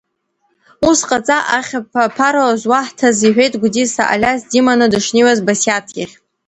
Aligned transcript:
Уус 0.85 1.01
ҟаҵа, 1.09 1.37
ахь 1.57 1.73
ԥара 2.17 2.59
зуаҳҭаз,— 2.61 3.17
иҳәеит 3.27 3.53
Гәдиса, 3.61 4.03
Алиас 4.13 4.41
диманы 4.49 4.87
дышнеиуаз, 4.91 5.39
Басиаҭ 5.45 5.87
иахь. 5.99 6.15